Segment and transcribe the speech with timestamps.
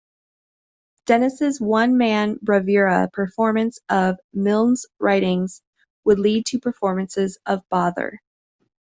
[1.05, 5.61] Dennis's one-man bravura performance of Milne's writings
[6.05, 8.19] would lead to performances of Bother!